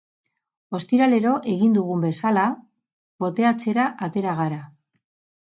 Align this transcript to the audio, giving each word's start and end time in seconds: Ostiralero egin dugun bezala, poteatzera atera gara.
Ostiralero 0.77 1.33
egin 1.51 1.75
dugun 1.75 2.01
bezala, 2.07 2.45
poteatzera 3.25 3.87
atera 4.09 4.35
gara. 4.41 4.63